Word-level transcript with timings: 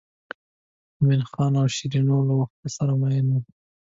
مومن 0.97 1.21
خان 1.31 1.51
او 1.61 1.67
شیرینو 1.75 2.17
له 2.27 2.33
وخته 2.39 2.67
سره 2.77 2.93
مئین 3.01 3.25
وو. 3.29 3.39